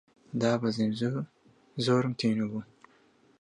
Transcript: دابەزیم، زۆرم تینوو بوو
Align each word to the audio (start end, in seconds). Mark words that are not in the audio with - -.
دابەزیم، 0.41 0.91
زۆرم 1.85 2.13
تینوو 2.19 2.49
بوو 2.51 2.61